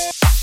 [0.00, 0.39] Thank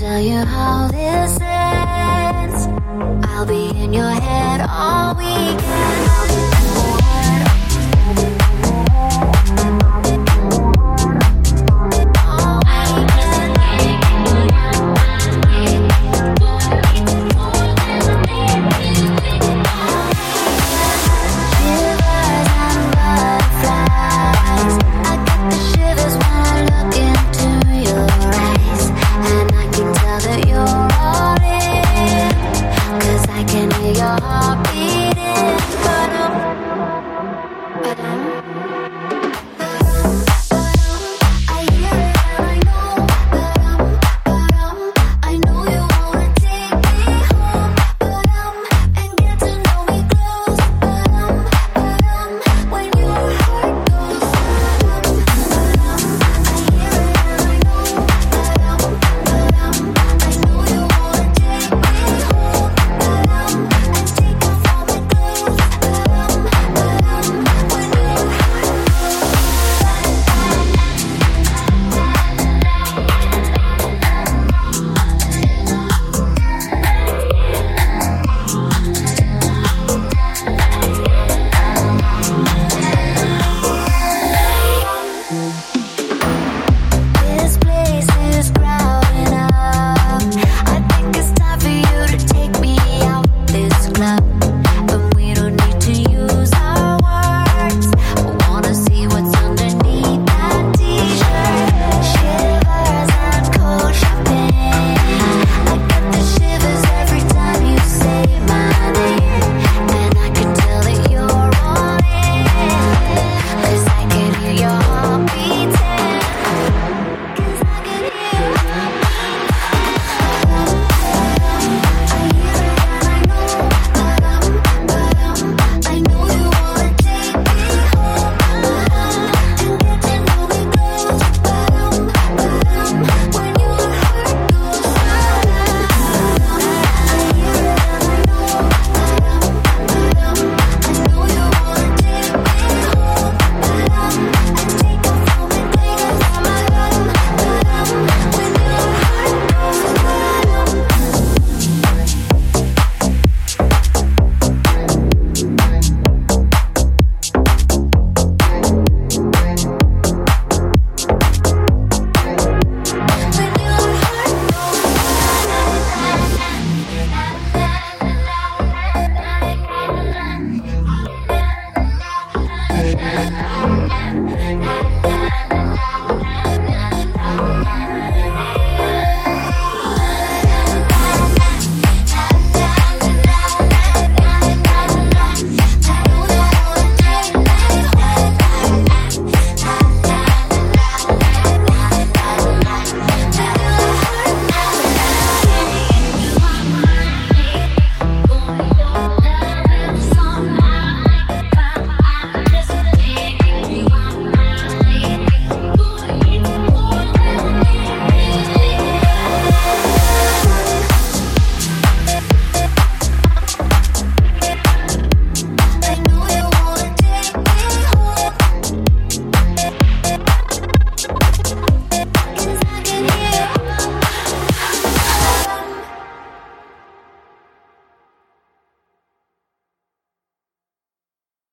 [0.00, 2.66] tell you how this ends.
[3.28, 6.59] I'll be in your head all weekend.